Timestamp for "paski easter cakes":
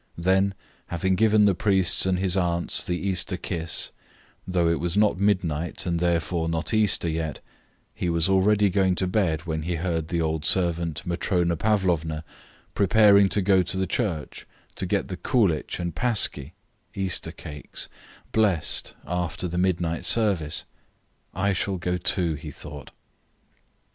15.93-17.87